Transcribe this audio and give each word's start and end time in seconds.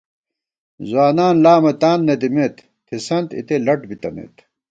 ځوانان 0.89 1.35
لامہ 1.43 1.71
تان 1.81 1.99
نہ 2.07 2.15
دِمېت، 2.21 2.55
تھِسنت 2.87 3.29
اِتےلٹ 3.37 3.81
بِتَنَئت 3.89 4.35